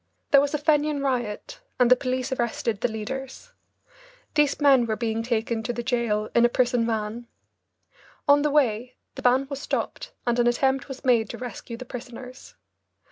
There 0.31 0.41
was 0.41 0.55
a 0.55 0.57
Fenian 0.57 1.03
riot, 1.03 1.59
and 1.79 1.91
the 1.91 1.95
police 1.95 2.31
arrested 2.31 2.81
the 2.81 2.87
leaders. 2.87 3.51
These 4.33 4.59
men 4.59 4.87
were 4.87 4.95
being 4.95 5.21
taken 5.21 5.61
to 5.61 5.73
the 5.73 5.83
jail 5.83 6.27
in 6.33 6.43
a 6.43 6.49
prison 6.49 6.87
van. 6.87 7.27
On 8.27 8.41
the 8.41 8.49
way 8.49 8.95
the 9.13 9.21
van 9.21 9.45
was 9.47 9.61
stopped 9.61 10.11
and 10.25 10.39
an 10.39 10.47
attempt 10.47 10.87
was 10.87 11.05
made 11.05 11.29
to 11.29 11.37
rescue 11.37 11.77
the 11.77 11.85
prisoners. 11.85 12.55